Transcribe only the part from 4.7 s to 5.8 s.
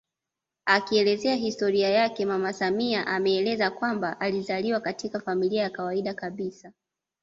katika familia ya